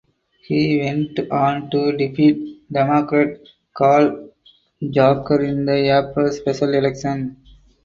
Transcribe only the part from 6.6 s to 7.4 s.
election.